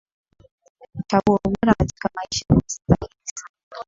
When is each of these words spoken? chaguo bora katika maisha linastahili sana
chaguo 1.09 1.39
bora 1.47 1.73
katika 1.73 2.09
maisha 2.15 2.45
linastahili 2.49 3.17
sana 3.23 3.75